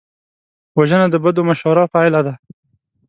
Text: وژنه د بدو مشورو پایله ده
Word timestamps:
وژنه 0.77 1.07
د 1.11 1.15
بدو 1.23 1.41
مشورو 1.49 1.91
پایله 1.93 2.21
ده 2.27 2.33